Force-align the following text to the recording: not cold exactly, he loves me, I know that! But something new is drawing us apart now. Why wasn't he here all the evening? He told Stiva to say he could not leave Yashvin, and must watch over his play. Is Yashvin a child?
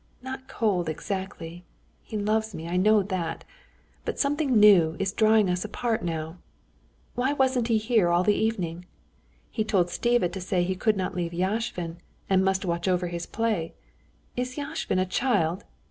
not 0.23 0.47
cold 0.47 0.89
exactly, 0.89 1.63
he 2.01 2.17
loves 2.17 2.55
me, 2.55 2.67
I 2.67 2.75
know 2.75 3.03
that! 3.03 3.43
But 4.03 4.17
something 4.17 4.59
new 4.59 4.95
is 4.97 5.13
drawing 5.13 5.47
us 5.47 5.63
apart 5.63 6.03
now. 6.03 6.39
Why 7.13 7.33
wasn't 7.33 7.67
he 7.67 7.77
here 7.77 8.09
all 8.09 8.23
the 8.23 8.33
evening? 8.33 8.87
He 9.51 9.63
told 9.63 9.89
Stiva 9.89 10.27
to 10.31 10.41
say 10.41 10.63
he 10.63 10.75
could 10.75 10.97
not 10.97 11.13
leave 11.13 11.33
Yashvin, 11.33 11.97
and 12.31 12.43
must 12.43 12.65
watch 12.65 12.87
over 12.87 13.09
his 13.09 13.27
play. 13.27 13.75
Is 14.35 14.55
Yashvin 14.57 14.99
a 14.99 15.05
child? 15.05 15.65